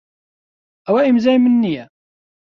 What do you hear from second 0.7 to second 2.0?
ئەوە ئیمزای من نییە.